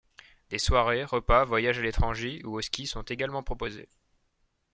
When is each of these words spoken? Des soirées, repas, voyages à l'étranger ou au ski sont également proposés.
Des 0.49 0.57
soirées, 0.57 1.03
repas, 1.05 1.45
voyages 1.45 1.77
à 1.77 1.83
l'étranger 1.83 2.41
ou 2.43 2.57
au 2.57 2.61
ski 2.61 2.87
sont 2.87 3.03
également 3.03 3.43
proposés. 3.43 3.87